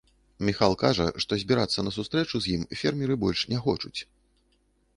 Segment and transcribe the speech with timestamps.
[0.47, 3.97] Міхаіл кажа, што збірацца на сустрэчу з ім фермеры больш не хочуць.